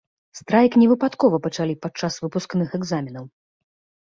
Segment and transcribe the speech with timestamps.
[0.39, 3.25] Страйк не выпадкова пачалі падчас выпускных экзаменаў.